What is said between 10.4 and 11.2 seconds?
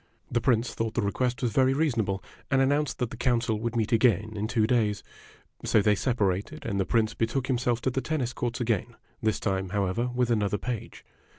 page.